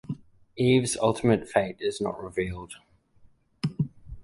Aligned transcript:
Eve's 0.57 0.97
ultimate 0.97 1.47
fate 1.47 1.77
is 1.79 2.01
not 2.01 2.19
revealed. 2.19 2.73